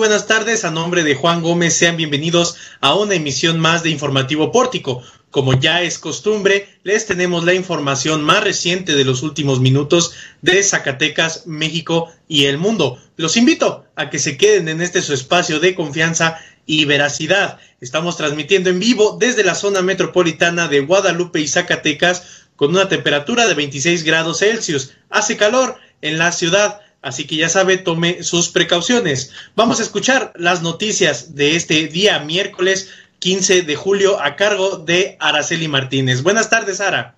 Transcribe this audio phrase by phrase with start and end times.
[0.00, 0.64] Buenas tardes.
[0.64, 5.02] A nombre de Juan Gómez, sean bienvenidos a una emisión más de Informativo Pórtico.
[5.30, 10.62] Como ya es costumbre, les tenemos la información más reciente de los últimos minutos de
[10.62, 12.98] Zacatecas, México y el mundo.
[13.16, 17.58] Los invito a que se queden en este su espacio de confianza y veracidad.
[17.82, 23.46] Estamos transmitiendo en vivo desde la zona metropolitana de Guadalupe y Zacatecas con una temperatura
[23.46, 24.94] de 26 grados Celsius.
[25.10, 29.32] Hace calor en la ciudad Así que ya sabe, tome sus precauciones.
[29.56, 32.90] Vamos a escuchar las noticias de este día miércoles
[33.20, 36.22] 15 de julio a cargo de Araceli Martínez.
[36.22, 37.14] Buenas tardes, Ara.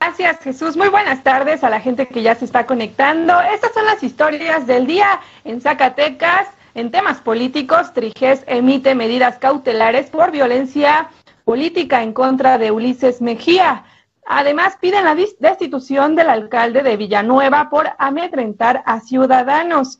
[0.00, 0.76] Gracias, Jesús.
[0.76, 3.38] Muy buenas tardes a la gente que ya se está conectando.
[3.40, 6.48] Estas son las historias del día en Zacatecas.
[6.74, 11.10] En temas políticos, Triges emite medidas cautelares por violencia
[11.44, 13.84] política en contra de Ulises Mejía.
[14.32, 19.98] Además, piden la destitución del alcalde de Villanueva por amedrentar a ciudadanos.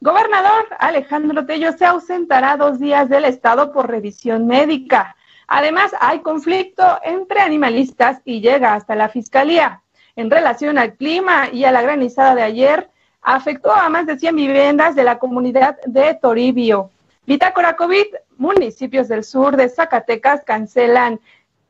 [0.00, 5.14] Gobernador Alejandro Tello se ausentará dos días del estado por revisión médica.
[5.46, 9.82] Además, hay conflicto entre animalistas y llega hasta la fiscalía.
[10.16, 12.88] En relación al clima y a la granizada de ayer,
[13.20, 16.92] afectó a más de 100 viviendas de la comunidad de Toribio.
[17.26, 18.06] Bitácora COVID,
[18.38, 21.20] municipios del sur de Zacatecas cancelan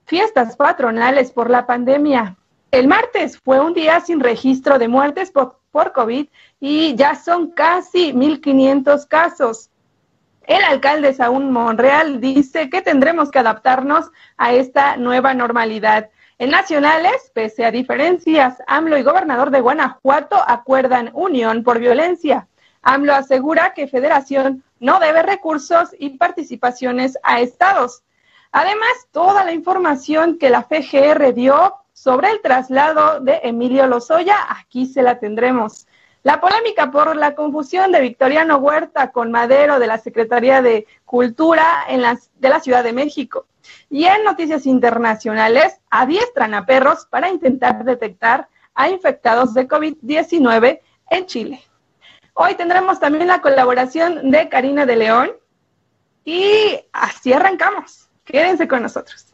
[0.06, 2.36] fiestas patronales por la pandemia.
[2.70, 5.56] El martes fue un día sin registro de muertes por,
[5.92, 6.26] COVID
[6.58, 9.68] y ya son casi 1.500 casos.
[10.46, 16.08] El alcalde Saúl Monreal dice que tendremos que adaptarnos a esta nueva normalidad.
[16.38, 22.48] En nacionales, pese a diferencias, AMLO y gobernador de Guanajuato acuerdan unión por violencia.
[22.80, 28.02] AMLO asegura que Federación no debe recursos y participaciones a estados.
[28.52, 34.86] Además, toda la información que la FGR dio sobre el traslado de Emilio Lozoya, aquí
[34.86, 35.86] se la tendremos.
[36.22, 41.84] La polémica por la confusión de Victoriano Huerta con Madero de la Secretaría de Cultura
[41.88, 42.02] en
[42.34, 43.46] de la Ciudad de México.
[43.90, 50.80] Y en noticias internacionales, adiestran a perros para intentar detectar a infectados de COVID-19
[51.10, 51.62] en Chile.
[52.34, 55.30] Hoy tendremos también la colaboración de Karina de León
[56.24, 58.05] y así arrancamos.
[58.26, 59.24] Quédense con nosotros.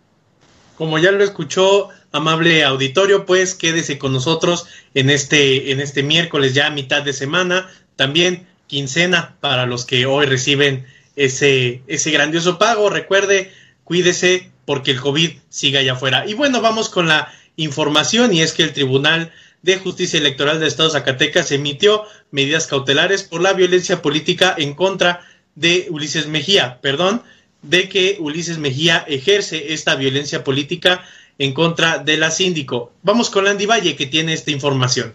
[0.77, 6.55] Como ya lo escuchó, amable auditorio, pues quédese con nosotros en este, en este miércoles
[6.55, 10.87] ya mitad de semana, también quincena para los que hoy reciben
[11.17, 12.91] ese, ese grandioso pago.
[12.91, 13.53] Recuerde,
[13.85, 16.27] cuídese porque el COVID siga allá afuera.
[16.27, 19.33] Y bueno, vamos con la información y es que el Tribunal
[19.63, 25.21] de Justicia Electoral de Estado Zacatecas emitió medidas cautelares por la violencia política en contra
[25.55, 27.23] de Ulises Mejía, perdón,
[27.63, 31.05] de que Ulises Mejía ejerce esta violencia política
[31.39, 32.93] en contra de la síndico.
[33.03, 35.15] Vamos con Landy Valle que tiene esta información.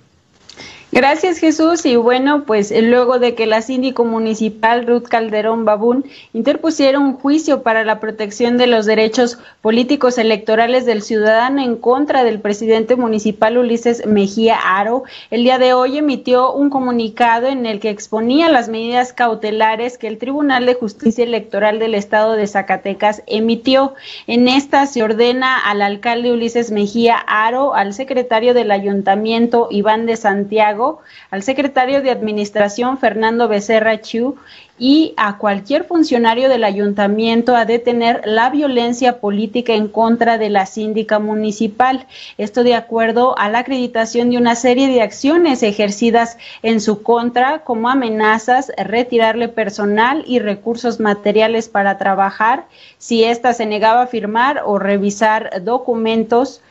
[0.90, 6.98] Gracias Jesús y bueno, pues luego de que la síndico municipal Ruth Calderón Babún interpusiera
[6.98, 12.40] un juicio para la protección de los derechos políticos electorales del ciudadano en contra del
[12.40, 17.90] presidente municipal Ulises Mejía Aro, el día de hoy emitió un comunicado en el que
[17.90, 23.94] exponía las medidas cautelares que el Tribunal de Justicia Electoral del Estado de Zacatecas emitió.
[24.26, 30.16] En esta se ordena al alcalde Ulises Mejía Aro, al secretario del ayuntamiento Iván de
[30.16, 30.77] Santiago,
[31.32, 34.36] al secretario de Administración Fernando Becerra Chu
[34.80, 40.68] y a cualquier funcionario del ayuntamiento a detener la violencia política en contra de la
[40.68, 42.06] síndica municipal.
[42.38, 47.64] Esto de acuerdo a la acreditación de una serie de acciones ejercidas en su contra,
[47.64, 52.66] como amenazas, retirarle personal y recursos materiales para trabajar,
[53.00, 56.62] si ésta se negaba a firmar o revisar documentos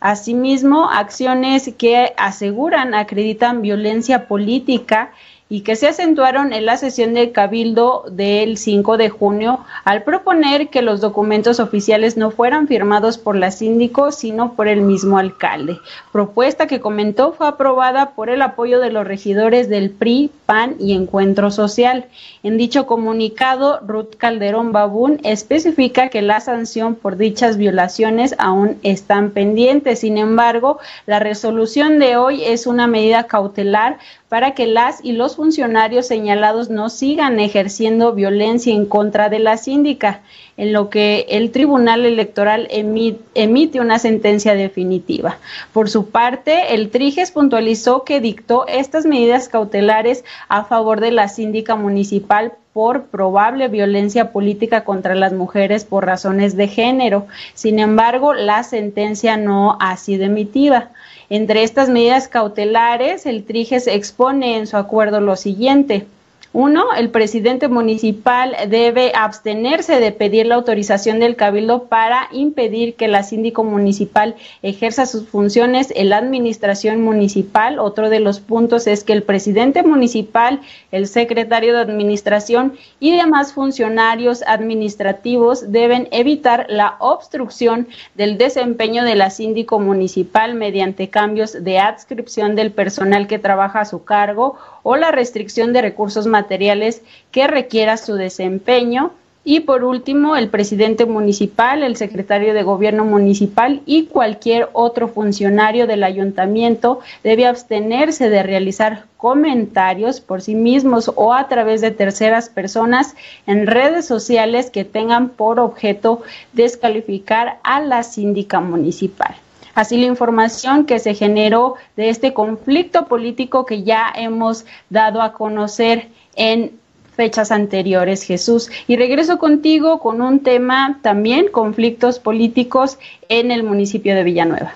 [0.00, 5.12] Asimismo, acciones que aseguran, acreditan violencia política
[5.52, 10.68] y que se acentuaron en la sesión del Cabildo del 5 de junio al proponer
[10.68, 15.78] que los documentos oficiales no fueran firmados por la síndico, sino por el mismo alcalde.
[16.12, 20.92] Propuesta que comentó fue aprobada por el apoyo de los regidores del PRI, PAN y
[20.94, 22.06] Encuentro Social.
[22.44, 29.30] En dicho comunicado, Ruth Calderón Babún especifica que la sanción por dichas violaciones aún están
[29.30, 29.98] pendientes.
[29.98, 33.98] Sin embargo, la resolución de hoy es una medida cautelar
[34.28, 39.56] para que las y los funcionarios señalados no sigan ejerciendo violencia en contra de la
[39.56, 40.20] síndica,
[40.58, 45.38] en lo que el Tribunal Electoral emite una sentencia definitiva.
[45.72, 51.28] Por su parte, el Triges puntualizó que dictó estas medidas cautelares a favor de la
[51.28, 57.26] síndica municipal por probable violencia política contra las mujeres por razones de género.
[57.52, 60.90] Sin embargo, la sentencia no ha sido emitida.
[61.28, 66.06] Entre estas medidas cautelares, el TRIGES expone en su acuerdo lo siguiente.
[66.52, 73.06] Uno, el presidente municipal debe abstenerse de pedir la autorización del cabildo para impedir que
[73.06, 77.78] la síndico municipal ejerza sus funciones en la administración municipal.
[77.78, 80.60] Otro de los puntos es que el presidente municipal,
[80.90, 87.86] el secretario de administración y demás funcionarios administrativos deben evitar la obstrucción
[88.16, 93.84] del desempeño de la síndico municipal mediante cambios de adscripción del personal que trabaja a
[93.84, 99.12] su cargo o la restricción de recursos materiales que requiera su desempeño.
[99.42, 105.86] Y por último, el presidente municipal, el secretario de gobierno municipal y cualquier otro funcionario
[105.86, 112.50] del ayuntamiento debe abstenerse de realizar comentarios por sí mismos o a través de terceras
[112.50, 113.14] personas
[113.46, 116.20] en redes sociales que tengan por objeto
[116.52, 119.34] descalificar a la síndica municipal.
[119.80, 125.32] Así la información que se generó de este conflicto político que ya hemos dado a
[125.32, 126.72] conocer en
[127.16, 128.68] fechas anteriores, Jesús.
[128.88, 132.98] Y regreso contigo con un tema también, conflictos políticos
[133.30, 134.74] en el municipio de Villanueva.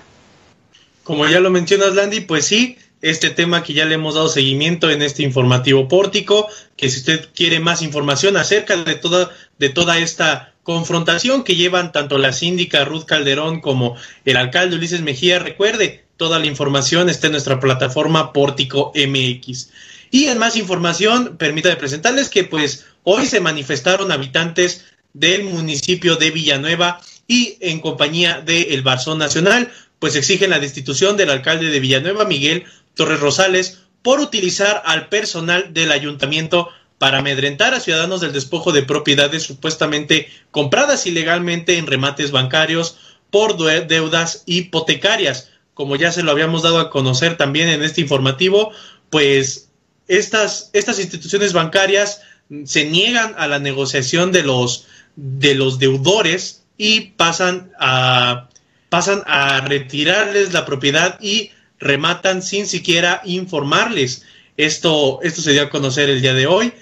[1.03, 4.89] Como ya lo mencionas, Landy, pues sí, este tema que ya le hemos dado seguimiento
[4.89, 9.29] en este informativo pórtico, que si usted quiere más información acerca de toda,
[9.59, 13.95] de toda esta confrontación que llevan tanto la síndica Ruth Calderón como
[14.25, 15.37] el alcalde Ulises Mejía.
[15.37, 19.69] Recuerde, toda la información está en nuestra plataforma Pórtico MX.
[20.09, 26.31] Y en más información, permítame presentarles que pues hoy se manifestaron habitantes del municipio de
[26.31, 31.79] Villanueva y en compañía del El Barzón Nacional, pues exigen la destitución del alcalde de
[31.79, 32.65] Villanueva, Miguel
[32.95, 38.83] Torres Rosales, por utilizar al personal del ayuntamiento para amedrentar a ciudadanos del despojo de
[38.83, 42.97] propiedades supuestamente compradas ilegalmente en remates bancarios
[43.29, 45.49] por deudas hipotecarias.
[45.73, 48.71] Como ya se lo habíamos dado a conocer también en este informativo,
[49.09, 49.69] pues
[50.07, 52.21] estas, estas instituciones bancarias
[52.63, 58.49] se niegan a la negociación de los, de los deudores y pasan a,
[58.89, 64.25] pasan a retirarles la propiedad y rematan sin siquiera informarles.
[64.57, 66.73] Esto, esto se dio a conocer el día de hoy.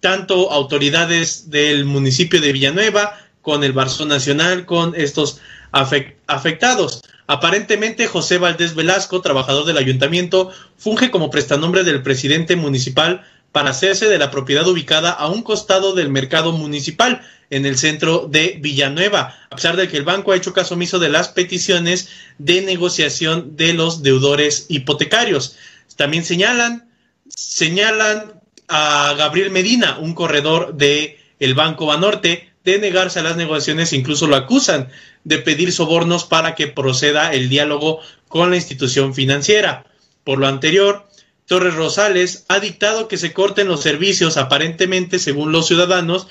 [0.00, 5.40] Tanto autoridades del municipio de Villanueva, con el Barzón Nacional, con estos
[5.72, 7.02] afectados.
[7.28, 14.08] Aparentemente, José Valdés Velasco, trabajador del ayuntamiento, funge como prestanombre del presidente municipal para hacerse
[14.08, 19.34] de la propiedad ubicada a un costado del mercado municipal en el centro de Villanueva,
[19.48, 22.08] a pesar de que el banco ha hecho caso omiso de las peticiones
[22.38, 25.56] de negociación de los deudores hipotecarios.
[25.96, 26.85] También señalan
[27.28, 33.92] señalan a Gabriel Medina, un corredor de el Banco Banorte, de negarse a las negociaciones,
[33.92, 34.88] incluso lo acusan
[35.24, 39.86] de pedir sobornos para que proceda el diálogo con la institución financiera.
[40.24, 41.06] Por lo anterior,
[41.46, 46.26] Torres Rosales ha dictado que se corten los servicios, aparentemente, según los ciudadanos,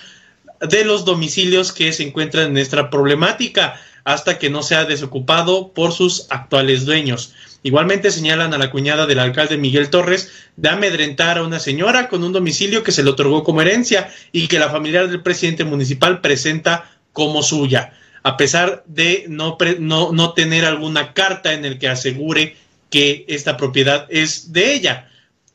[0.59, 5.93] de los domicilios que se encuentran en esta problemática, hasta que no sea desocupado por
[5.93, 7.33] sus actuales dueños.
[7.65, 12.23] Igualmente señalan a la cuñada del alcalde Miguel Torres de amedrentar a una señora con
[12.23, 16.21] un domicilio que se le otorgó como herencia y que la familiar del presidente municipal
[16.21, 21.87] presenta como suya, a pesar de no, no, no tener alguna carta en el que
[21.87, 22.55] asegure
[22.91, 25.09] que esta propiedad es de ella.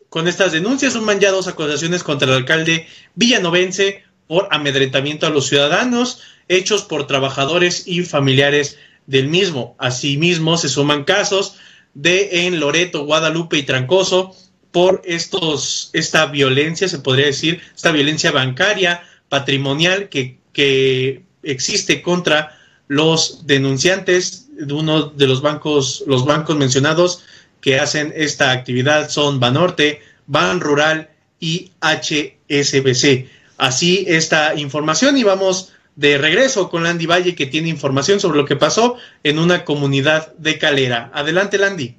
[0.09, 5.47] Con estas denuncias suman ya dos acusaciones contra el alcalde villanovense por amedrentamiento a los
[5.47, 9.77] ciudadanos, hechos por trabajadores y familiares del mismo.
[9.79, 11.55] Asimismo, se suman casos
[11.95, 14.35] de en Loreto, Guadalupe y Trancoso
[14.71, 22.57] por estos, esta violencia, se podría decir, esta violencia bancaria, patrimonial que, que existe contra
[22.87, 27.23] los denunciantes de uno de los bancos, los bancos mencionados
[27.61, 33.29] que hacen esta actividad son Banorte, Ban Rural y HSBC.
[33.59, 38.47] Así esta información y vamos de regreso con Landy Valle que tiene información sobre lo
[38.47, 41.11] que pasó en una comunidad de Calera.
[41.13, 41.95] Adelante, Landy.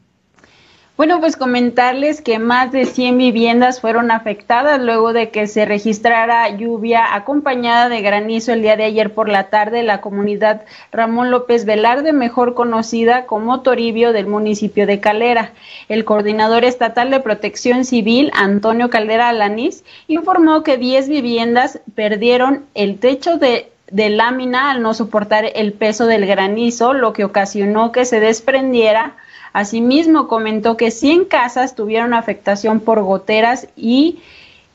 [0.98, 6.50] Bueno, pues comentarles que más de 100 viviendas fueron afectadas luego de que se registrara
[6.58, 11.66] lluvia acompañada de granizo el día de ayer por la tarde la comunidad Ramón López
[11.66, 15.54] Velarde, mejor conocida como Toribio del municipio de Calera.
[15.90, 22.98] El coordinador estatal de protección civil, Antonio Caldera Alanís, informó que 10 viviendas perdieron el
[22.98, 28.06] techo de de lámina al no soportar el peso del granizo, lo que ocasionó que
[28.06, 29.16] se desprendiera.
[29.54, 34.20] Asimismo, comentó que 100 casas tuvieron afectación por goteras y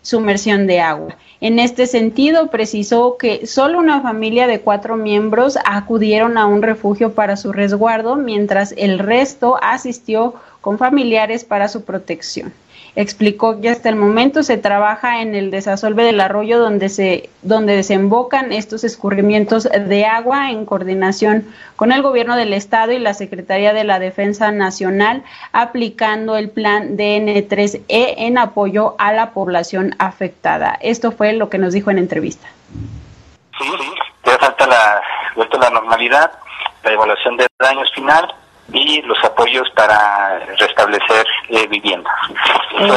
[0.02, 1.16] sumersión de agua.
[1.40, 7.12] En este sentido, precisó que solo una familia de cuatro miembros acudieron a un refugio
[7.12, 12.52] para su resguardo, mientras el resto asistió con familiares para su protección.
[12.96, 17.76] Explicó que hasta el momento se trabaja en el desasolve del arroyo donde se donde
[17.76, 23.74] desembocan estos escurrimientos de agua en coordinación con el gobierno del estado y la Secretaría
[23.74, 27.84] de la Defensa Nacional aplicando el plan DN3E
[28.16, 30.78] en apoyo a la población afectada.
[30.80, 32.48] Esto fue lo que nos dijo en entrevista.
[33.58, 33.90] Sí, sí,
[34.24, 35.02] ya falta la,
[35.36, 36.32] la normalidad,
[36.82, 38.34] la evaluación de daños final
[38.72, 42.12] y los apoyos para restablecer eh, viviendas.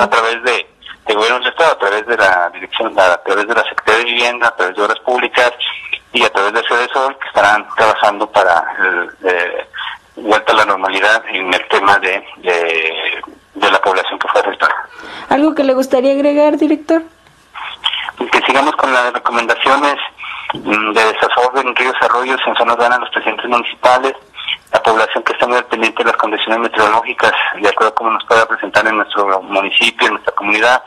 [0.02, 0.68] a través de,
[1.08, 4.12] de gobierno del Estado, a través de la dirección, a través de la Secretaría de
[4.12, 5.52] Vivienda, a través de obras públicas
[6.14, 8.64] y a través de Sol que estarán trabajando para
[9.24, 9.68] eh,
[10.16, 14.76] vuelta a la normalidad en el tema de, de, la población que fue afectada.
[15.30, 17.04] ¿Algo que le gustaría agregar, director?
[18.32, 19.96] Que sigamos con las recomendaciones
[20.54, 24.14] mm, de desahogo en ríos, arroyos, en zonas de los presidentes municipales,
[24.72, 28.24] la población que está muy pendiente de las condiciones meteorológicas, de acuerdo a cómo nos
[28.26, 30.84] pueda presentar en nuestro municipio, en nuestra comunidad,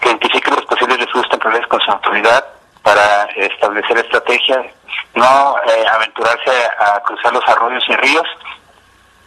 [0.00, 2.44] que identifique los posibles riesgos temporales con su autoridad
[2.82, 4.66] para establecer estrategias,
[5.14, 8.26] no eh, aventurarse a, cruzar los arroyos y ríos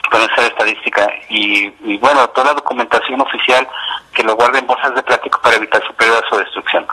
[0.10, 3.68] con esa estadística y, bueno, toda la documentación oficial
[4.14, 6.88] que lo guarde en bolsas de plástico para evitar su pérdida o destrucción.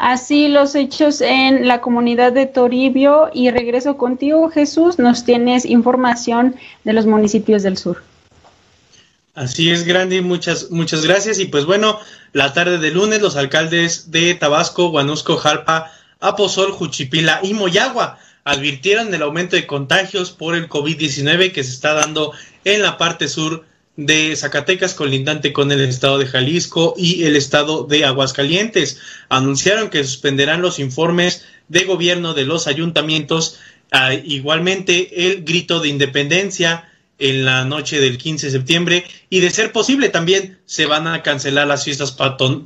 [0.00, 6.56] Así los hechos en la comunidad de Toribio y regreso contigo Jesús, nos tienes información
[6.84, 8.02] de los municipios del sur.
[9.34, 11.38] Así es, Grande, muchas, muchas gracias.
[11.38, 11.98] Y pues bueno,
[12.32, 19.10] la tarde de lunes los alcaldes de Tabasco, Guanusco, Jalpa, Aposol, Juchipila y Moyagua advirtieron
[19.10, 22.32] del aumento de contagios por el COVID-19 que se está dando
[22.64, 23.66] en la parte sur
[24.06, 28.98] de Zacatecas, colindante con el estado de Jalisco y el estado de Aguascalientes.
[29.28, 33.58] Anunciaron que suspenderán los informes de gobierno de los ayuntamientos,
[33.90, 36.88] ah, igualmente el grito de independencia
[37.18, 41.22] en la noche del 15 de septiembre y de ser posible también se van a
[41.22, 42.16] cancelar las fiestas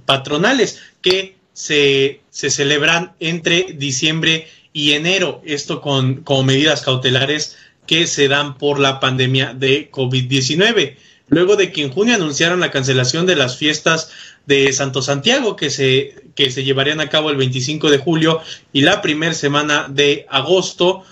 [0.06, 7.56] patronales que se, se celebran entre diciembre y enero, esto con, con medidas cautelares
[7.88, 10.96] que se dan por la pandemia de COVID-19
[11.28, 14.10] luego de que en junio anunciaron la cancelación de las fiestas
[14.46, 18.40] de Santo Santiago que se, que se llevarían a cabo el 25 de julio
[18.72, 21.04] y la primera semana de agosto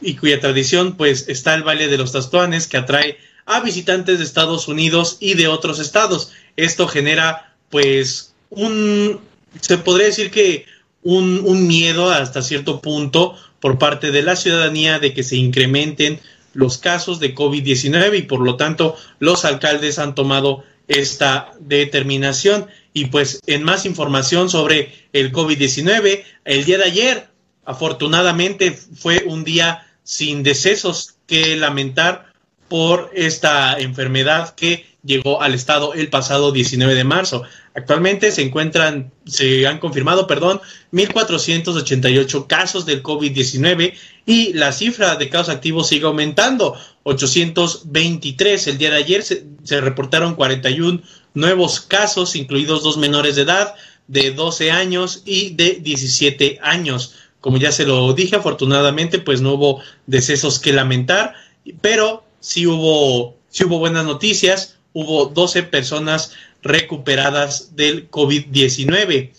[0.00, 4.24] y cuya tradición pues está el baile de los tastuanes que atrae a visitantes de
[4.24, 6.32] Estados Unidos y de otros estados.
[6.56, 9.20] Esto genera pues un,
[9.60, 10.66] se podría decir que
[11.02, 16.20] un, un miedo hasta cierto punto por parte de la ciudadanía de que se incrementen
[16.52, 22.66] los casos de COVID-19 y por lo tanto los alcaldes han tomado esta determinación.
[22.92, 27.28] Y pues en más información sobre el COVID-19, el día de ayer,
[27.64, 32.32] afortunadamente, fue un día sin decesos que lamentar
[32.68, 37.44] por esta enfermedad que llegó al estado el pasado 19 de marzo.
[37.74, 40.60] Actualmente se encuentran, se han confirmado, perdón,
[40.92, 43.94] 1.488 casos del COVID-19
[44.26, 48.66] y la cifra de casos activos sigue aumentando, 823.
[48.66, 51.00] El día de ayer se, se, reportaron 41
[51.34, 53.74] nuevos casos, incluidos dos menores de edad
[54.08, 57.14] de 12 años y de 17 años.
[57.40, 61.34] Como ya se lo dije, afortunadamente, pues no hubo decesos que lamentar,
[61.80, 64.76] pero sí hubo, sí hubo buenas noticias.
[64.92, 66.32] Hubo 12 personas
[66.62, 69.30] recuperadas del COVID-19.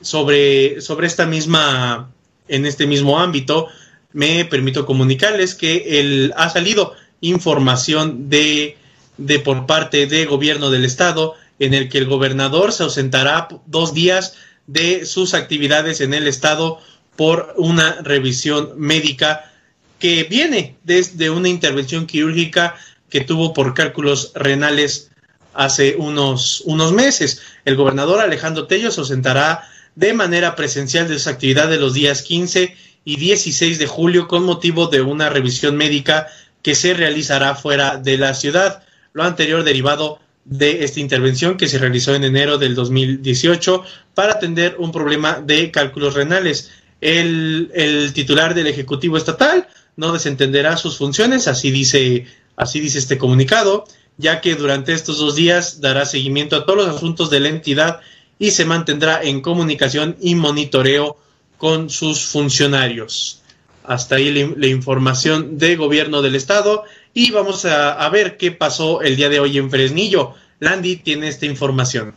[0.00, 2.10] Sobre, sobre esta misma,
[2.48, 3.68] en este mismo ámbito,
[4.12, 8.76] me permito comunicarles que el, ha salido información de,
[9.16, 13.94] de por parte del gobierno del estado en el que el gobernador se ausentará dos
[13.94, 14.34] días
[14.66, 16.80] de sus actividades en el estado
[17.16, 19.52] por una revisión médica
[19.98, 22.76] que viene desde una intervención quirúrgica
[23.08, 25.10] que tuvo por cálculos renales
[25.54, 27.40] hace unos, unos meses.
[27.64, 32.76] El gobernador Alejandro Tello se sentará de manera presencial de sus actividades los días 15
[33.04, 36.28] y 16 de julio con motivo de una revisión médica
[36.62, 38.82] que se realizará fuera de la ciudad.
[39.12, 43.84] Lo anterior derivado de esta intervención que se realizó en enero del 2018
[44.14, 46.70] para atender un problema de cálculos renales.
[47.00, 53.18] El, el titular del Ejecutivo Estatal no desentenderá sus funciones, así dice, así dice este
[53.18, 53.84] comunicado
[54.16, 58.00] ya que durante estos dos días dará seguimiento a todos los asuntos de la entidad
[58.38, 61.16] y se mantendrá en comunicación y monitoreo
[61.58, 63.40] con sus funcionarios.
[63.84, 69.02] Hasta ahí la, información de gobierno del estado y vamos a, a ver qué pasó
[69.02, 70.34] el día de hoy en Fresnillo.
[70.60, 72.14] Landy tiene esta información.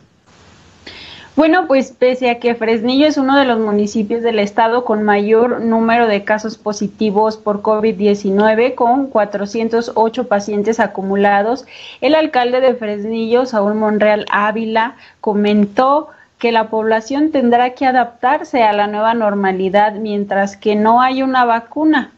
[1.38, 5.60] Bueno, pues pese a que Fresnillo es uno de los municipios del estado con mayor
[5.60, 11.64] número de casos positivos por COVID-19, con 408 pacientes acumulados,
[12.00, 16.08] el alcalde de Fresnillo, Saúl Monreal Ávila, comentó
[16.40, 21.44] que la población tendrá que adaptarse a la nueva normalidad mientras que no hay una
[21.44, 22.10] vacuna.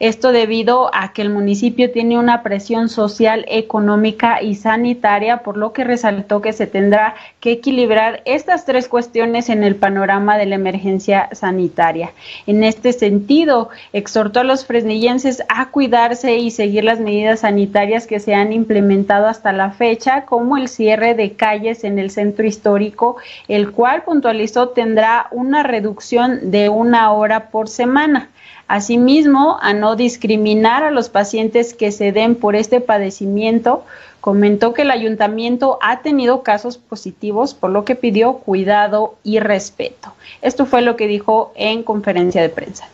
[0.00, 5.72] Esto debido a que el municipio tiene una presión social, económica y sanitaria, por lo
[5.72, 10.56] que resaltó que se tendrá que equilibrar estas tres cuestiones en el panorama de la
[10.56, 12.12] emergencia sanitaria.
[12.46, 18.20] En este sentido, exhortó a los fresnillenses a cuidarse y seguir las medidas sanitarias que
[18.20, 23.16] se han implementado hasta la fecha, como el cierre de calles en el centro histórico,
[23.48, 28.30] el cual puntualizó tendrá una reducción de una hora por semana.
[28.66, 33.84] Asimismo, a no discriminar a los pacientes que se den por este padecimiento,
[34.20, 40.14] comentó que el ayuntamiento ha tenido casos positivos, por lo que pidió cuidado y respeto.
[40.40, 42.88] Esto fue lo que dijo en conferencia de prensa.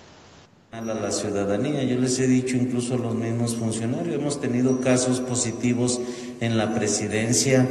[0.73, 5.21] A la ciudadanía, yo les he dicho incluso a los mismos funcionarios, hemos tenido casos
[5.21, 6.01] positivos
[6.41, 7.67] en la presidencia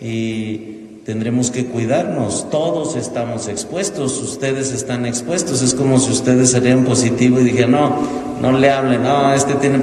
[0.00, 6.84] y tendremos que cuidarnos, todos estamos expuestos, ustedes están expuestos, es como si ustedes serían
[6.84, 7.98] positivos y dijeran, no,
[8.40, 9.80] no le hablen, no, este tiene,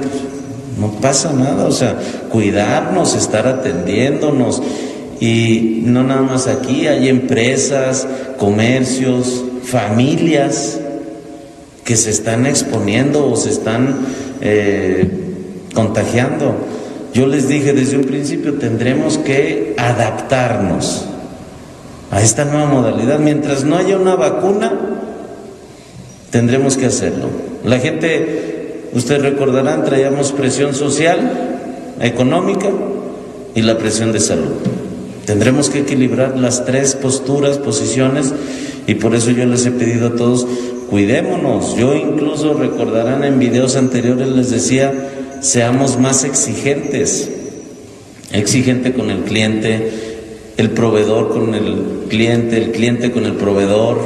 [0.80, 1.96] no pasa nada, o sea,
[2.28, 4.62] cuidarnos, estar atendiéndonos.
[5.20, 10.80] Y no nada más aquí, hay empresas, comercios, familias
[11.84, 14.00] que se están exponiendo o se están
[14.40, 15.08] eh,
[15.72, 16.56] contagiando.
[17.14, 21.06] Yo les dije desde un principio, tendremos que adaptarnos
[22.12, 23.18] a esta nueva modalidad.
[23.18, 24.72] Mientras no haya una vacuna,
[26.30, 27.28] tendremos que hacerlo.
[27.64, 31.58] La gente, ustedes recordarán, traíamos presión social,
[32.00, 32.68] económica
[33.54, 34.52] y la presión de salud.
[35.24, 38.34] Tendremos que equilibrar las tres posturas, posiciones,
[38.86, 40.46] y por eso yo les he pedido a todos,
[40.90, 41.76] cuidémonos.
[41.76, 44.92] Yo incluso recordarán en videos anteriores les decía,
[45.40, 47.30] seamos más exigentes,
[48.32, 50.11] exigente con el cliente,
[50.56, 53.98] el proveedor con el cliente, el cliente con el proveedor,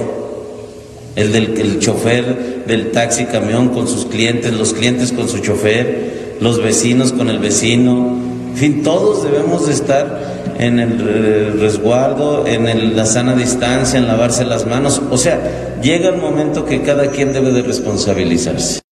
[1.16, 6.36] el del el chofer del taxi camión con sus clientes, los clientes con su chofer,
[6.40, 8.16] los vecinos con el vecino,
[8.50, 14.44] en fin, todos debemos de estar en el resguardo, en la sana distancia, en lavarse
[14.44, 18.85] las manos, o sea, llega el momento que cada quien debe de responsabilizarse.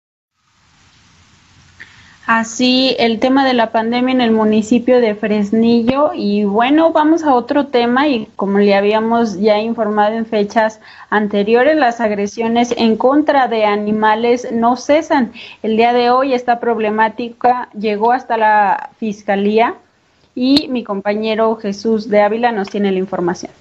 [2.34, 7.36] Así el tema de la pandemia en el municipio de Fresnillo y bueno, vamos a
[7.36, 13.50] otro tema y como le habíamos ya informado en fechas anteriores, las agresiones en contra
[13.50, 15.34] de animales no cesan.
[15.62, 19.76] El día de hoy esta problemática llegó hasta la fiscalía
[20.34, 23.52] y mi compañero Jesús de Ávila nos tiene la información.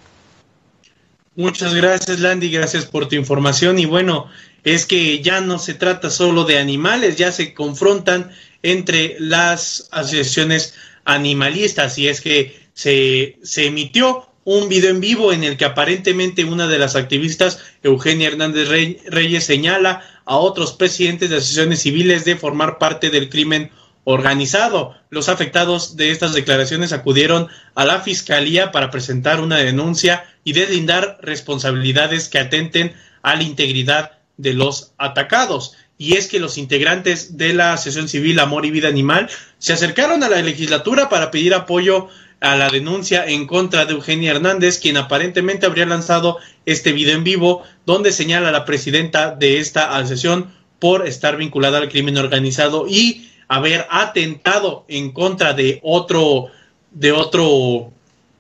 [1.35, 4.27] Muchas gracias, Landy, gracias por tu información y bueno,
[4.63, 8.31] es que ya no se trata solo de animales, ya se confrontan
[8.63, 15.45] entre las asociaciones animalistas y es que se, se emitió un video en vivo en
[15.45, 21.37] el que aparentemente una de las activistas, Eugenia Hernández Reyes, señala a otros presidentes de
[21.37, 23.71] asociaciones civiles de formar parte del crimen
[24.05, 24.95] organizado.
[25.11, 31.19] Los afectados de estas declaraciones acudieron a la fiscalía para presentar una denuncia y deslindar
[31.23, 37.53] responsabilidades que atenten a la integridad de los atacados y es que los integrantes de
[37.53, 42.09] la Asociación Civil Amor y Vida Animal se acercaron a la legislatura para pedir apoyo
[42.41, 47.23] a la denuncia en contra de Eugenia Hernández, quien aparentemente habría lanzado este video en
[47.23, 52.87] vivo donde señala a la presidenta de esta asociación por estar vinculada al crimen organizado
[52.89, 56.47] y haber atentado en contra de otro
[56.93, 57.93] de otro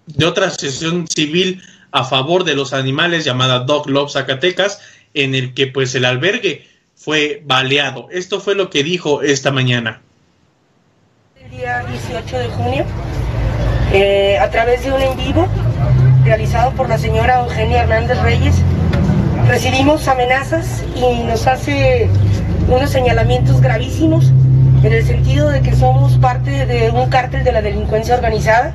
[0.07, 4.81] de otra asociación civil a favor de los animales llamada Dog Love Zacatecas
[5.12, 6.69] en el que pues el albergue
[7.01, 8.09] fue baleado.
[8.11, 10.03] Esto fue lo que dijo esta mañana.
[11.43, 12.85] El día 18 de junio,
[13.95, 15.49] eh, a través de un en vivo
[16.25, 18.55] realizado por la señora Eugenia Hernández Reyes,
[19.49, 22.11] recibimos amenazas y nos hace
[22.69, 24.31] unos señalamientos gravísimos
[24.83, 28.75] en el sentido de que somos parte de un cártel de la delincuencia organizada,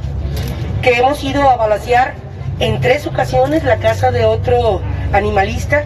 [0.81, 2.15] que hemos ido a balasear
[2.59, 4.81] en tres ocasiones la casa de otro
[5.13, 5.85] animalista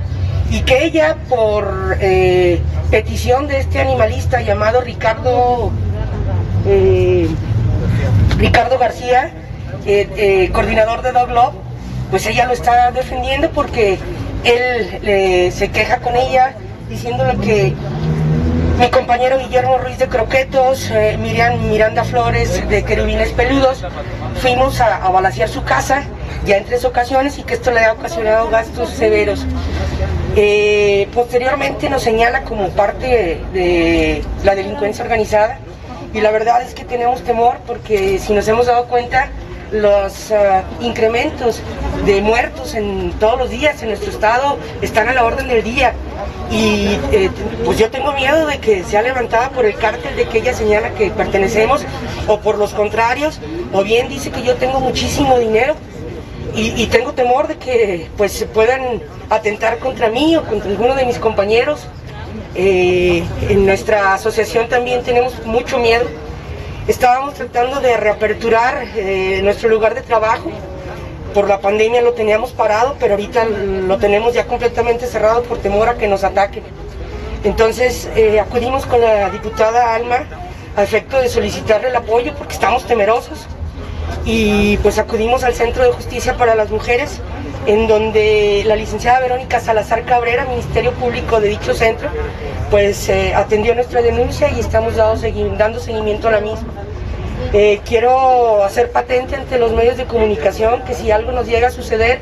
[0.50, 5.72] y que ella, por eh, petición de este animalista llamado Ricardo,
[6.66, 7.28] eh,
[8.38, 9.32] Ricardo García,
[9.86, 11.54] eh, coordinador de Dog Love,
[12.10, 14.00] pues ella lo está defendiendo porque
[14.44, 16.56] él se queja con ella
[16.90, 17.74] diciéndole que
[18.80, 23.84] mi compañero Guillermo Ruiz de Croquetos, Miriam Miranda Flores de Querubines Peludos,
[24.42, 26.04] fuimos a, a balasear su casa
[26.46, 29.46] ya en tres ocasiones y que esto le ha ocasionado gastos severos.
[30.36, 35.60] Eh, posteriormente nos señala como parte de la delincuencia organizada
[36.14, 39.30] y la verdad es que tenemos temor porque si nos hemos dado cuenta
[39.72, 41.62] los uh, incrementos
[42.06, 45.94] de muertos en todos los días en nuestro estado están a la orden del día.
[46.52, 47.30] Y eh,
[47.64, 50.92] pues yo tengo miedo de que sea levantada por el cártel de que ella señala
[50.92, 51.86] que pertenecemos
[52.28, 53.40] o por los contrarios
[53.72, 55.76] o bien dice que yo tengo muchísimo dinero
[56.56, 61.18] y, tengo temor de que pues puedan atentar contra mí o contra alguno de mis
[61.18, 61.88] compañeros
[62.56, 66.06] eh, en nuestra asociación también tenemos mucho miedo
[66.90, 70.50] Estábamos tratando de reaperturar eh, nuestro lugar de trabajo.
[71.36, 75.88] Por la pandemia lo teníamos parado, pero ahorita lo tenemos ya completamente cerrado por temor
[75.88, 76.64] a que nos ataquen.
[77.44, 80.24] Entonces eh, acudimos con la diputada Alma
[80.76, 83.46] a efecto de solicitarle el apoyo porque estamos temerosos
[84.32, 87.20] y pues acudimos al Centro de Justicia para las Mujeres
[87.66, 92.10] en donde la licenciada Verónica Salazar Cabrera, Ministerio Público de dicho centro,
[92.70, 96.68] pues eh, atendió nuestra denuncia y estamos dando seguimiento a la misma.
[97.54, 101.72] Eh, quiero hacer patente ante los medios de comunicación que si algo nos llega a
[101.72, 102.20] suceder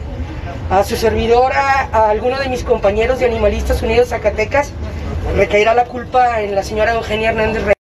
[0.70, 4.72] a su servidora, a alguno de mis compañeros de Animalistas Unidos Zacatecas,
[5.36, 7.77] recaerá la culpa en la señora Eugenia Hernández Reyes.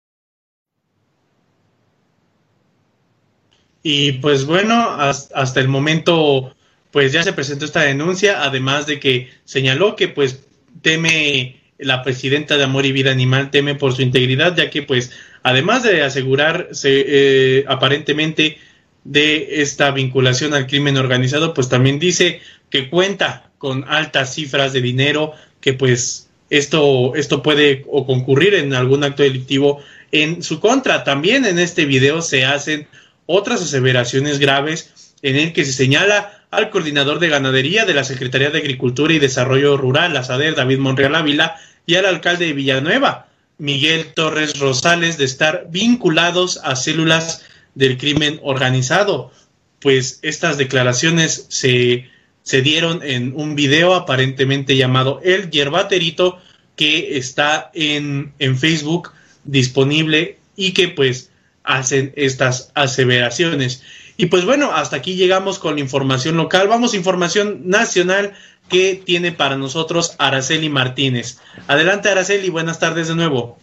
[3.87, 6.57] Y pues bueno, hasta el momento
[6.91, 10.47] pues ya se presentó esta denuncia, además de que señaló que pues
[10.81, 15.13] teme la presidenta de Amor y Vida Animal teme por su integridad, ya que pues
[15.43, 18.57] además de asegurarse eh, aparentemente
[19.05, 24.81] de esta vinculación al crimen organizado, pues también dice que cuenta con altas cifras de
[24.81, 31.05] dinero, que pues esto, esto puede o concurrir en algún acto delictivo en su contra.
[31.05, 32.87] También en este video se hacen
[33.27, 38.51] otras aseveraciones graves en el que se señala al coordinador de ganadería de la Secretaría
[38.51, 41.57] de Agricultura y Desarrollo Rural, la SADER, David Monreal Ávila,
[41.87, 47.43] y al alcalde de Villanueva, Miguel Torres Rosales, de estar vinculados a células
[47.75, 49.33] del crimen organizado.
[49.81, 52.09] Pues estas declaraciones se,
[52.43, 56.39] se dieron en un video aparentemente llamado El Yerbaterito,
[56.77, 59.13] que está en, en Facebook
[59.45, 61.31] disponible y que pues
[61.65, 63.83] hacen estas aseveraciones.
[64.17, 66.69] Y pues bueno, hasta aquí llegamos con la información local.
[66.69, 68.35] Vamos a información nacional
[68.69, 71.39] que tiene para nosotros Araceli Martínez.
[71.67, 73.59] Adelante Araceli, buenas tardes de nuevo.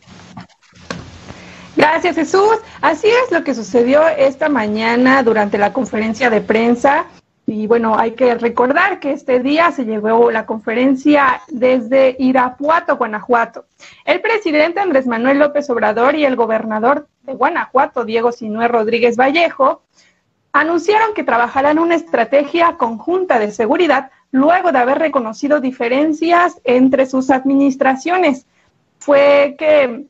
[1.75, 2.57] Gracias Jesús.
[2.81, 7.05] Así es lo que sucedió esta mañana durante la conferencia de prensa.
[7.45, 13.65] Y bueno, hay que recordar que este día se llevó la conferencia desde Irapuato, Guanajuato.
[14.05, 19.81] El presidente Andrés Manuel López Obrador y el gobernador de Guanajuato, Diego Sinué Rodríguez Vallejo,
[20.53, 27.29] anunciaron que trabajarán una estrategia conjunta de seguridad luego de haber reconocido diferencias entre sus
[27.31, 28.45] administraciones.
[28.99, 30.05] Fue que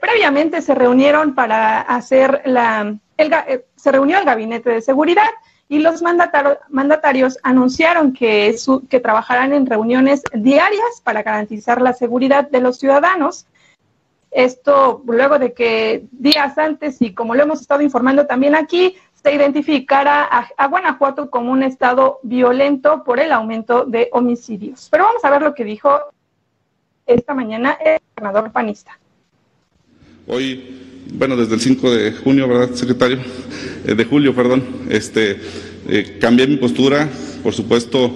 [0.00, 5.28] previamente se reunieron para hacer la, eh, se reunió el gabinete de seguridad
[5.74, 6.02] y los
[6.68, 8.56] mandatarios anunciaron que,
[9.02, 13.46] trabajarán en reuniones diarias para garantizar la seguridad de los ciudadanos.
[14.30, 19.34] Esto luego de que días antes, y como lo hemos estado informando también aquí, se
[19.34, 24.86] identificara a, Guanajuato como un estado violento por el aumento de homicidios.
[24.92, 25.90] Pero vamos a ver lo que dijo
[27.04, 28.96] esta mañana el gobernador panista.
[30.28, 33.18] Hoy, bueno, desde el 5 de junio, ¿verdad, secretario?
[33.86, 35.38] Eh, de julio, perdón, este,
[35.88, 37.08] eh, cambié mi postura,
[37.42, 38.10] por supuesto,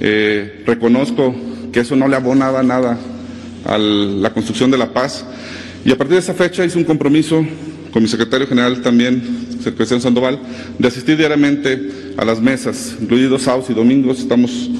[0.00, 1.34] eh, reconozco
[1.72, 2.98] que eso no le abonaba nada
[3.64, 5.24] a la construcción de la paz.
[5.84, 7.44] Y a partir de esa fecha hice un compromiso
[7.92, 9.22] con mi secretario general también,
[9.76, 10.40] Cristian Sandoval,
[10.78, 14.70] de asistir diariamente a las mesas, incluidos sábados y domingos, estamos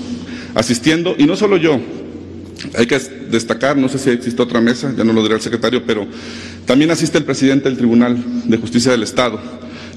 [0.54, 1.78] asistiendo, y no solo yo,
[2.76, 5.82] hay que destacar, no sé si existe otra mesa, ya no lo dirá el secretario,
[5.86, 6.06] pero
[6.66, 8.16] también asiste el presidente del Tribunal
[8.48, 9.40] de Justicia del Estado,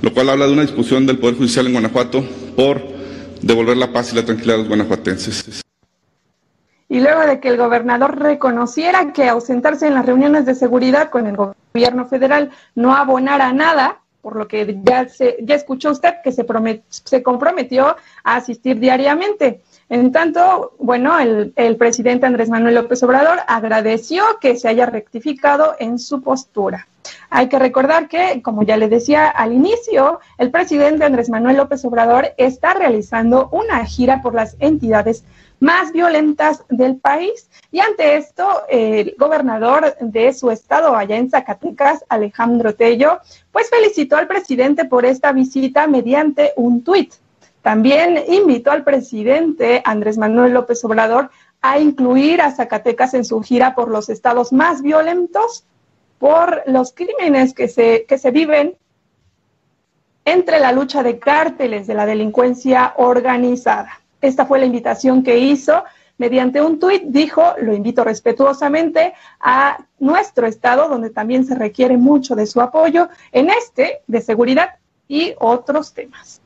[0.02, 2.24] lo cual habla de una discusión del Poder Judicial en Guanajuato
[2.56, 2.82] por
[3.42, 5.62] devolver la paz y la tranquilidad a los guanajuatenses.
[6.88, 11.26] Y luego de que el gobernador reconociera que ausentarse en las reuniones de seguridad con
[11.28, 16.32] el gobierno federal no abonara nada, por lo que ya, se, ya escuchó usted que
[16.32, 16.46] se,
[16.90, 19.62] se comprometió a asistir diariamente.
[19.88, 25.76] En tanto, bueno, el, el, presidente Andrés Manuel López Obrador agradeció que se haya rectificado
[25.80, 26.88] en su postura.
[27.30, 31.86] Hay que recordar que, como ya le decía al inicio, el presidente Andrés Manuel López
[31.86, 35.24] Obrador está realizando una gira por las entidades
[35.60, 37.50] más violentas del país.
[37.72, 43.20] Y ante esto, el gobernador de su estado, allá en Zacatecas, Alejandro Tello,
[43.52, 47.14] pues felicitó al presidente por esta visita mediante un tuit.
[47.66, 51.32] También invitó al presidente Andrés Manuel López Obrador
[51.64, 55.66] a incluir a Zacatecas en su gira por los estados más violentos
[56.20, 58.78] por los crímenes que se, que se viven
[60.26, 64.00] entre la lucha de cárteles de la delincuencia organizada.
[64.22, 65.86] Esta fue la invitación que hizo
[66.20, 72.36] mediante un tuit, dijo, lo invito respetuosamente a nuestro estado, donde también se requiere mucho
[72.36, 74.76] de su apoyo en este de seguridad
[75.08, 76.44] y otros temas.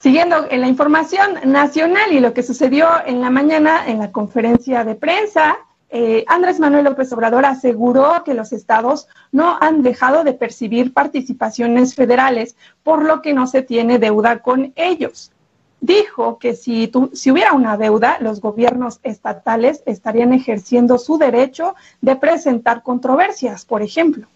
[0.00, 4.84] Siguiendo en la información nacional y lo que sucedió en la mañana en la conferencia
[4.84, 5.58] de prensa,
[5.90, 11.96] eh, Andrés Manuel López Obrador aseguró que los estados no han dejado de percibir participaciones
[11.96, 15.32] federales, por lo que no se tiene deuda con ellos.
[15.80, 22.14] Dijo que si, si hubiera una deuda, los gobiernos estatales estarían ejerciendo su derecho de
[22.14, 24.28] presentar controversias, por ejemplo.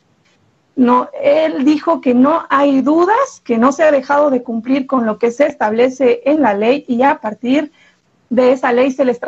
[0.74, 5.04] No, él dijo que no hay dudas, que no se ha dejado de cumplir con
[5.04, 7.72] lo que se establece en la ley y a partir
[8.30, 9.20] de esa ley se, les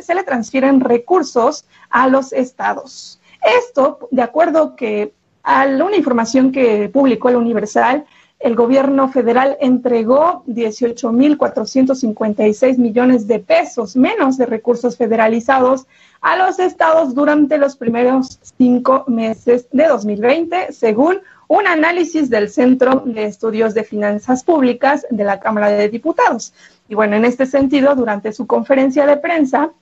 [0.00, 3.18] se le transfieren recursos a los estados.
[3.42, 8.04] Esto, de acuerdo que a una información que publicó el Universal,
[8.38, 15.86] el gobierno federal entregó 18.456 millones de pesos menos de recursos federalizados
[16.22, 23.02] a los estados durante los primeros cinco meses de 2020, según un análisis del Centro
[23.04, 26.54] de Estudios de Finanzas Públicas de la Cámara de Diputados.
[26.88, 29.72] Y bueno, en este sentido, durante su conferencia de prensa,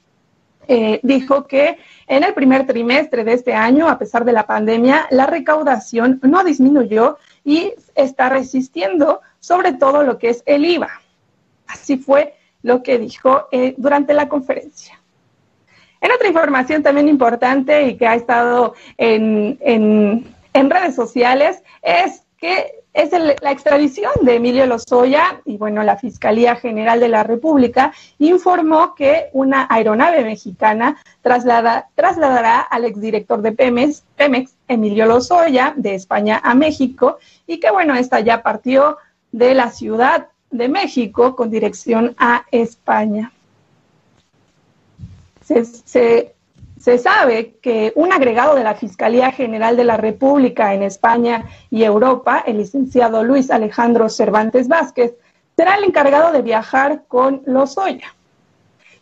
[0.66, 5.06] eh, dijo que en el primer trimestre de este año, a pesar de la pandemia,
[5.10, 10.90] la recaudación no disminuyó y está resistiendo sobre todo lo que es el IVA.
[11.66, 14.99] Así fue lo que dijo eh, durante la conferencia.
[16.00, 22.80] En otra información también importante y que ha estado en, en redes sociales es que
[22.92, 28.94] es la extradición de Emilio Lozoya y bueno, la Fiscalía General de la República informó
[28.96, 36.54] que una aeronave mexicana trasladará al exdirector de Pemex, Pemex, Emilio Lozoya, de España a
[36.54, 38.98] México y que bueno, esta ya partió
[39.30, 43.32] de la Ciudad de México con dirección a España.
[45.84, 46.34] Se
[46.80, 51.84] se sabe que un agregado de la Fiscalía General de la República en España y
[51.84, 55.12] Europa, el licenciado Luis Alejandro Cervantes Vázquez,
[55.56, 58.14] será el encargado de viajar con Lozoya.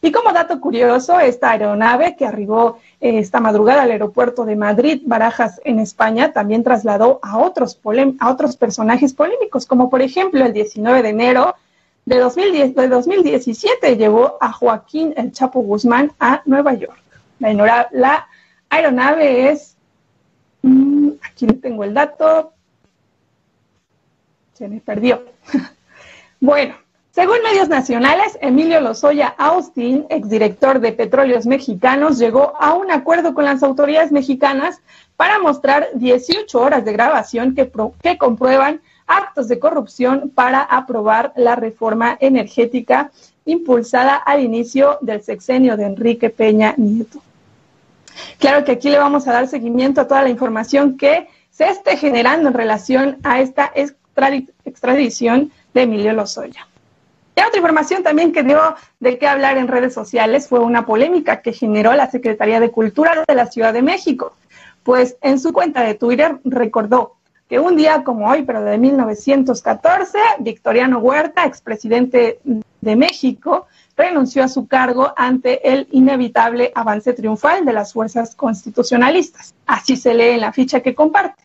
[0.03, 5.03] Y como dato curioso, esta aeronave que arribó eh, esta madrugada al aeropuerto de Madrid,
[5.05, 7.81] Barajas, en España, también trasladó a otros,
[8.19, 11.55] a otros personajes polémicos, como por ejemplo el 19 de enero
[12.09, 16.99] de, 2010, de 2017 llevó a Joaquín El Chapo Guzmán a Nueva York.
[17.39, 18.27] La,
[18.71, 19.77] aeronave es,
[20.63, 22.53] mm, aquí tengo el dato,
[24.55, 25.23] se me perdió.
[26.41, 26.77] bueno,
[27.11, 33.45] según medios nacionales, Emilio Lozoya Austin, exdirector de Petróleos Mexicanos, llegó a un acuerdo con
[33.45, 34.81] las autoridades mexicanas
[35.17, 42.17] para mostrar 18 horas de grabación que comprueban actos de corrupción para aprobar la reforma
[42.21, 43.11] energética
[43.45, 47.21] impulsada al inicio del sexenio de Enrique Peña Nieto.
[48.39, 51.97] Claro que aquí le vamos a dar seguimiento a toda la información que se esté
[51.97, 53.73] generando en relación a esta
[54.65, 56.69] extradición de Emilio Lozoya.
[57.37, 58.61] Y otra información también que dio
[58.99, 63.25] de qué hablar en redes sociales fue una polémica que generó la Secretaría de Cultura
[63.27, 64.35] de la Ciudad de México,
[64.83, 67.18] pues en su cuenta de Twitter recordó
[67.49, 74.49] que un día como hoy, pero de 1914, Victoriano Huerta, expresidente de México, renunció a
[74.49, 79.55] su cargo ante el inevitable avance triunfal de las fuerzas constitucionalistas.
[79.67, 81.43] Así se lee en la ficha que comparte.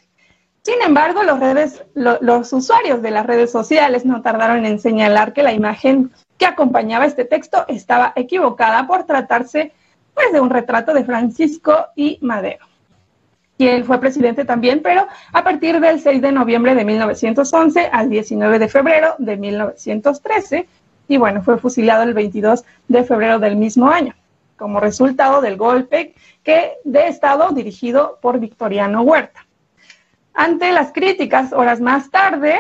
[0.62, 5.44] Sin embargo, los, redes, los usuarios de las redes sociales no tardaron en señalar que
[5.44, 9.74] la imagen que acompañaba este texto estaba equivocada por tratarse
[10.14, 12.66] pues, de un retrato de Francisco y Madero.
[13.60, 18.60] Él fue presidente también, pero a partir del 6 de noviembre de 1911 al 19
[18.60, 20.68] de febrero de 1913,
[21.08, 24.16] y bueno, fue fusilado el 22 de febrero del mismo año,
[24.58, 26.14] como resultado del golpe
[26.44, 29.46] que de Estado dirigido por Victoriano Huerta.
[30.34, 32.60] Ante las críticas, horas más tarde,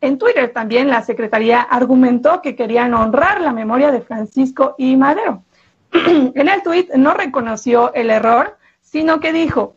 [0.00, 5.42] en Twitter también la Secretaría argumentó que querían honrar la memoria de Francisco y Madero.
[5.92, 9.76] en el tuit no reconoció el error, sino que dijo,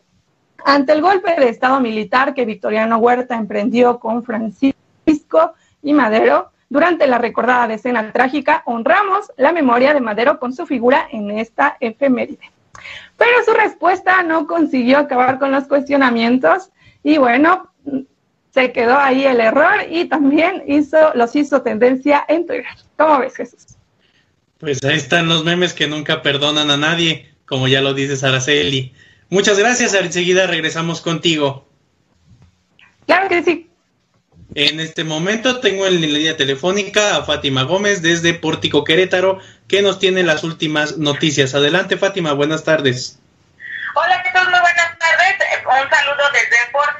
[0.64, 7.08] ante el golpe de Estado militar que Victoriano Huerta emprendió con Francisco y Madero, Durante
[7.08, 12.48] la recordada decena trágica, honramos la memoria de Madero con su figura en esta efeméride.
[13.16, 16.70] Pero su respuesta no consiguió acabar con los cuestionamientos
[17.02, 17.72] y bueno,
[18.54, 20.62] se quedó ahí el error y también
[21.14, 22.66] los hizo tendencia en Twitter.
[22.96, 23.66] ¿Cómo ves, Jesús?
[24.58, 28.94] Pues ahí están los memes que nunca perdonan a nadie, como ya lo dice Araceli.
[29.30, 31.66] Muchas gracias, enseguida regresamos contigo.
[33.06, 33.70] Claro que sí.
[34.54, 39.38] En este momento tengo en la línea telefónica a Fátima Gómez desde Pórtico Querétaro,
[39.68, 41.54] que nos tiene las últimas noticias.
[41.54, 43.20] Adelante, Fátima, buenas tardes.
[43.94, 44.50] Hola, ¿qué tal?
[44.50, 45.36] Muy buenas tardes.
[45.64, 46.99] Un saludo desde Pórtico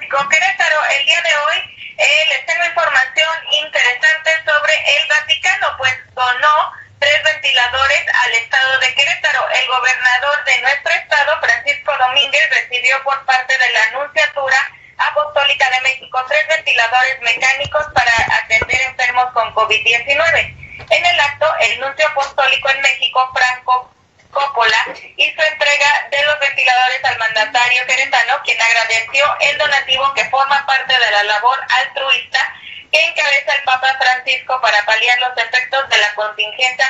[19.98, 20.56] 2019.
[20.90, 23.90] En el acto, el nuncio apostólico en México, Franco
[24.30, 30.64] Coppola, hizo entrega de los ventiladores al mandatario queretano, quien agradeció el donativo que forma
[30.66, 32.54] parte de la labor altruista
[32.92, 36.86] que encabeza el Papa Francisco para paliar los efectos de la contingencia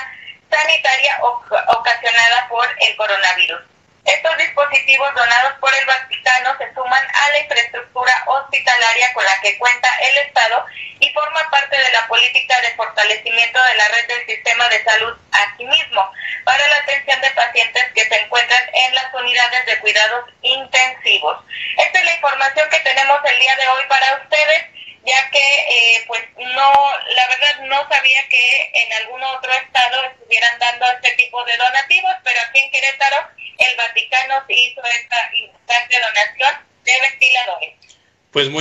[0.51, 3.61] sanitaria ocasionada por el coronavirus.
[4.05, 5.55] Estos dispositivos donados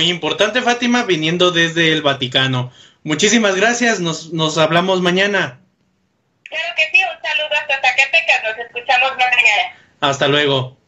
[0.00, 2.72] muy importante, Fátima, viniendo desde el Vaticano.
[3.02, 5.60] Muchísimas gracias, nos, nos hablamos mañana.
[6.44, 9.76] Claro que sí, un saludo hasta Zacatecas, nos escuchamos mañana.
[10.00, 10.78] Hasta luego.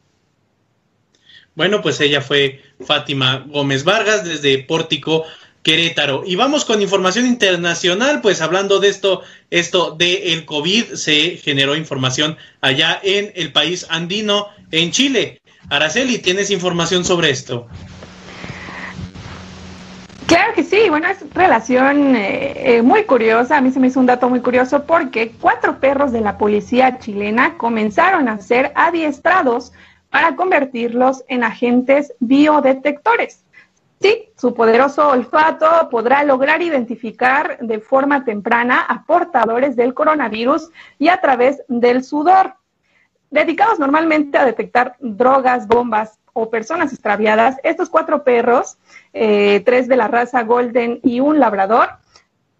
[1.54, 5.26] Bueno, pues ella fue Fátima Gómez Vargas desde Pórtico
[5.62, 6.22] Querétaro.
[6.26, 11.76] Y vamos con información internacional, pues hablando de esto, esto de el COVID, se generó
[11.76, 15.42] información allá en el país andino, en Chile.
[15.68, 17.68] Araceli, ¿tienes información sobre esto?
[20.26, 24.00] Claro que sí, bueno, es relación eh, eh, muy curiosa, a mí se me hizo
[24.00, 29.72] un dato muy curioso porque cuatro perros de la policía chilena comenzaron a ser adiestrados
[30.10, 33.44] para convertirlos en agentes biodetectores.
[34.00, 41.08] Sí, su poderoso olfato podrá lograr identificar de forma temprana a portadores del coronavirus y
[41.08, 42.54] a través del sudor.
[43.30, 48.76] Dedicados normalmente a detectar drogas, bombas o personas extraviadas, estos cuatro perros,
[49.12, 51.90] eh, tres de la raza Golden y un labrador,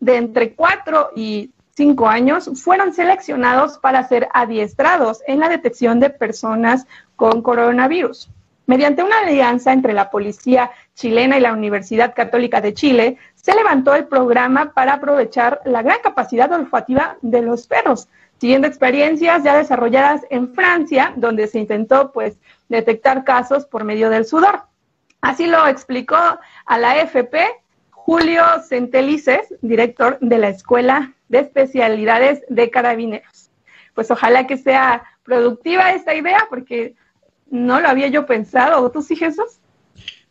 [0.01, 6.11] de entre cuatro y cinco años, fueron seleccionados para ser adiestrados en la detección de
[6.11, 6.87] personas
[7.17, 8.29] con coronavirus.
[8.67, 13.95] Mediante una alianza entre la policía chilena y la Universidad Católica de Chile, se levantó
[13.95, 20.23] el programa para aprovechar la gran capacidad olfativa de los perros, siguiendo experiencias ya desarrolladas
[20.31, 22.39] en Francia, donde se intentó pues
[22.69, 24.63] detectar casos por medio del sudor.
[25.23, 27.47] Así lo explicó a la FP
[27.91, 33.51] Julio Centelices, director de la Escuela de Especialidades de Carabineros.
[33.95, 36.97] Pues ojalá que sea productiva esta idea, porque
[37.49, 38.91] no lo había yo pensado.
[38.91, 39.61] ¿Tú sí, Jesús?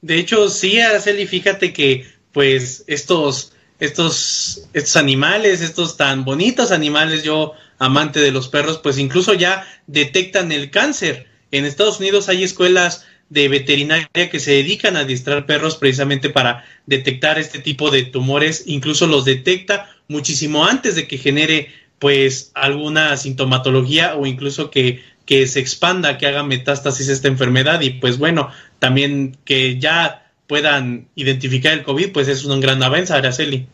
[0.01, 7.23] De hecho, sí, Araceli, fíjate que pues estos, estos, estos animales, estos tan bonitos animales,
[7.23, 11.27] yo amante de los perros, pues incluso ya detectan el cáncer.
[11.51, 16.65] En Estados Unidos hay escuelas de veterinaria que se dedican a adiestrar perros precisamente para
[16.85, 23.15] detectar este tipo de tumores, incluso los detecta muchísimo antes de que genere pues alguna
[23.15, 28.49] sintomatología o incluso que que se expanda, que haga metástasis esta enfermedad y pues bueno,
[28.79, 33.65] también que ya puedan identificar el COVID, pues es un gran avance, Araceli.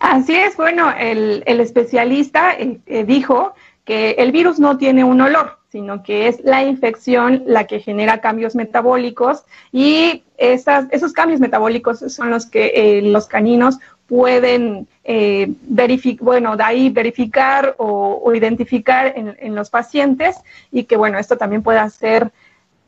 [0.00, 3.54] Así es, bueno, el, el especialista eh, eh, dijo
[3.88, 8.20] que el virus no tiene un olor, sino que es la infección la que genera
[8.20, 15.46] cambios metabólicos y esas, esos cambios metabólicos son los que eh, los caninos pueden eh,
[15.62, 20.36] verificar, bueno, de ahí verificar o, identificar en, los pacientes
[20.70, 22.30] y que, bueno, esto también pueda ser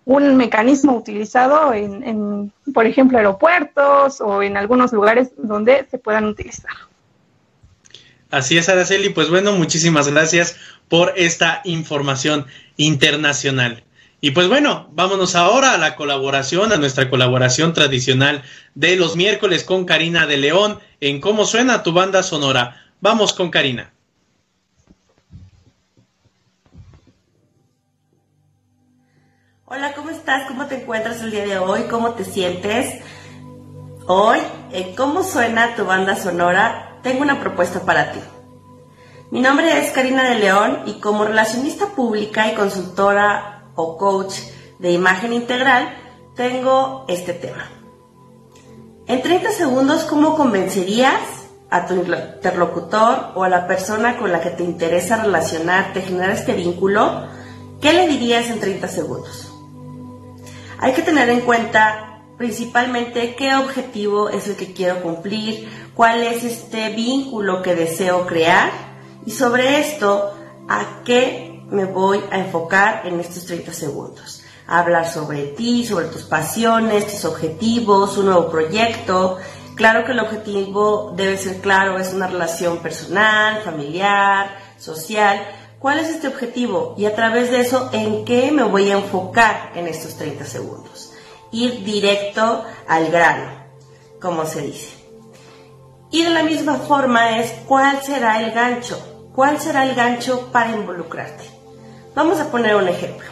[0.05, 6.73] un mecanismo utilizado en, por ejemplo, aeropuertos o en algunos lugares donde se puedan utilizar.
[8.31, 9.09] Así es, Araceli.
[9.09, 10.57] Pues bueno, muchísimas gracias
[10.91, 13.85] por esta información internacional.
[14.21, 18.43] Y pues bueno, vámonos ahora a la colaboración, a nuestra colaboración tradicional
[18.75, 22.83] de los miércoles con Karina de León en cómo suena tu banda sonora.
[23.01, 23.93] Vamos con Karina.
[29.65, 30.49] Hola, ¿cómo estás?
[30.49, 31.85] ¿Cómo te encuentras el día de hoy?
[31.89, 33.01] ¿Cómo te sientes?
[34.07, 34.41] Hoy,
[34.73, 38.19] en Cómo suena tu banda sonora, tengo una propuesta para ti.
[39.31, 44.35] Mi nombre es Karina de León y como relacionista pública y consultora o coach
[44.81, 45.89] de imagen integral,
[46.35, 47.71] tengo este tema.
[49.07, 51.21] En 30 segundos, ¿cómo convencerías
[51.71, 56.55] a tu interlocutor o a la persona con la que te interesa relacionarte, generar este
[56.55, 57.29] vínculo?
[57.81, 59.53] ¿Qué le dirías en 30 segundos?
[60.81, 66.43] Hay que tener en cuenta principalmente qué objetivo es el que quiero cumplir, cuál es
[66.43, 68.90] este vínculo que deseo crear
[69.31, 70.35] y sobre esto
[70.69, 74.43] a qué me voy a enfocar en estos 30 segundos.
[74.67, 79.39] Hablar sobre ti, sobre tus pasiones, tus objetivos, un nuevo proyecto.
[79.77, 85.41] Claro que el objetivo debe ser claro, es una relación personal, familiar, social,
[85.79, 86.95] ¿Cuál es este objetivo?
[86.99, 91.15] Y a través de eso, ¿en qué me voy a enfocar en estos 30 segundos?
[91.53, 93.65] Ir directo al grano,
[94.21, 94.95] como se dice.
[96.11, 99.10] Y de la misma forma es, ¿cuál será el gancho?
[99.41, 101.45] ¿Cuál será el gancho para involucrarte?
[102.15, 103.27] Vamos a poner un ejemplo.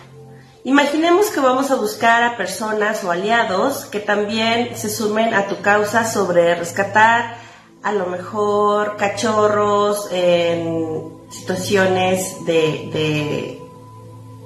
[0.64, 5.60] Imaginemos que vamos a buscar a personas o aliados que también se sumen a tu
[5.60, 7.36] causa sobre rescatar
[7.82, 13.60] a lo mejor cachorros en situaciones de,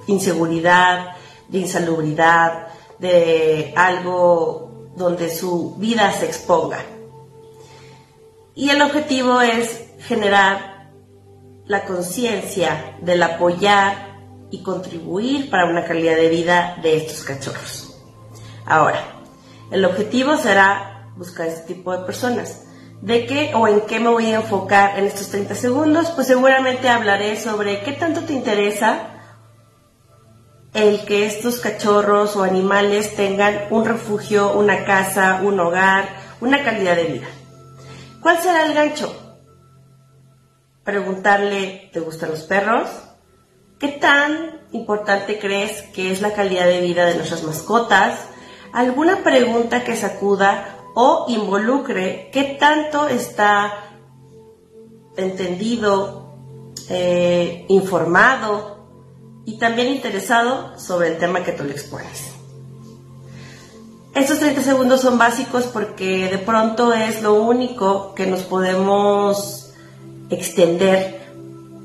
[0.09, 1.15] inseguridad,
[1.47, 2.67] de insalubridad,
[2.99, 6.85] de algo donde su vida se exponga.
[8.57, 10.72] Y el objetivo es generar
[11.67, 14.19] la conciencia del apoyar
[14.51, 17.97] y contribuir para una calidad de vida de estos cachorros.
[18.67, 19.03] Ahora,
[19.71, 22.63] el objetivo será buscar este tipo de personas
[23.03, 26.11] ¿De qué o en qué me voy a enfocar en estos 30 segundos?
[26.11, 29.09] Pues seguramente hablaré sobre qué tanto te interesa
[30.73, 36.11] el que estos cachorros o animales tengan un refugio, una casa, un hogar,
[36.41, 37.27] una calidad de vida.
[38.21, 39.13] ¿Cuál será el gancho?
[40.85, 42.89] Preguntarle, ¿te gustan los perros?
[43.79, 48.19] ¿Qué tan importante crees que es la calidad de vida de nuestras mascotas?
[48.73, 53.93] ¿Alguna pregunta que sacuda o involucre qué tanto está
[55.17, 56.35] entendido,
[56.89, 58.73] eh, informado
[59.45, 62.33] y también interesado sobre el tema que tú le expones.
[64.15, 69.62] Estos 30 segundos son básicos porque de pronto es lo único que nos podemos
[70.35, 71.21] extender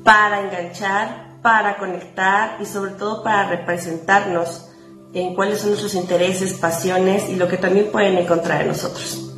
[0.04, 4.66] para enganchar, para conectar y sobre todo para representarnos
[5.12, 9.30] en cuáles son nuestros intereses, pasiones y lo que también pueden encontrar en nosotros.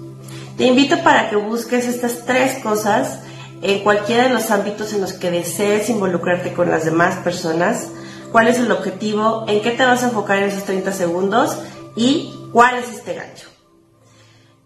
[0.57, 3.21] Te invito para que busques estas tres cosas
[3.63, 7.89] en cualquiera de los ámbitos en los que desees involucrarte con las demás personas,
[8.33, 11.59] cuál es el objetivo, en qué te vas a enfocar en esos 30 segundos
[11.95, 13.50] y cuál es este gancho.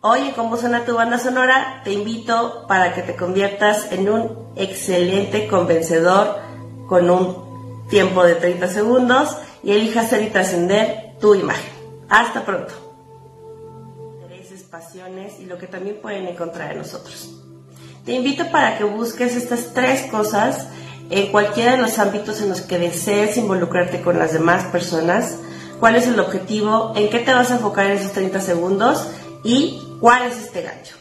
[0.06, 4.50] Hoy en Cómo suena tu banda sonora te invito para que te conviertas en un
[4.54, 6.40] excelente convencedor
[6.86, 11.72] con un tiempo de 30 segundos y elijas ser y trascender tu imagen.
[12.10, 12.74] Hasta pronto.
[14.20, 17.40] Intereses, pasiones y lo que también pueden encontrar en nosotros.
[18.04, 20.68] Te invito para que busques estas tres cosas
[21.08, 25.38] en cualquiera de los ámbitos en los que desees involucrarte con las demás personas,
[25.80, 29.06] cuál es el objetivo, en qué te vas a enfocar en esos 30 segundos
[29.44, 30.96] y cuál es este gancho.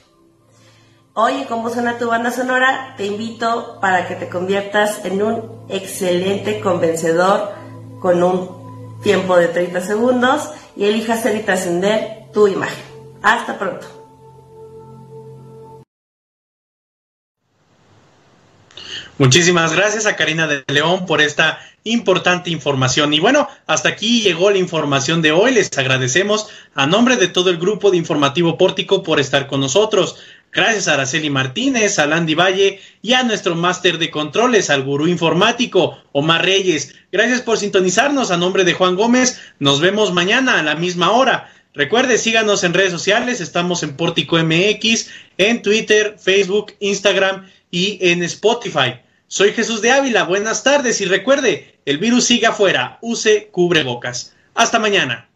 [1.14, 5.66] Hoy en Cómo suena tu banda sonora te invito para que te conviertas en un
[5.68, 7.52] excelente convencedor
[8.00, 12.82] con un tiempo de 30 segundos y elija hacer y trascender tu imagen.
[13.22, 14.03] Hasta pronto.
[19.20, 23.14] Muchísimas gracias a Karina de León por esta importante información.
[23.14, 25.54] Y bueno, hasta aquí llegó la información de hoy.
[25.54, 30.18] Les agradecemos a nombre de todo el grupo de Informativo Pórtico por estar con nosotros.
[30.52, 35.08] Gracias a Araceli Martínez, a Landy Valle y a nuestro máster de controles, al gurú
[35.08, 36.96] informático, Omar Reyes.
[37.12, 38.32] Gracias por sintonizarnos.
[38.32, 41.52] A nombre de Juan Gómez, nos vemos mañana a la misma hora.
[41.76, 43.42] Recuerde, síganos en redes sociales.
[43.42, 49.02] Estamos en Pórtico MX, en Twitter, Facebook, Instagram y en Spotify.
[49.28, 50.26] Soy Jesús de Ávila.
[50.26, 53.00] Buenas tardes y recuerde, el virus sigue afuera.
[53.02, 54.36] Use cubrebocas.
[54.54, 55.28] Hasta mañana.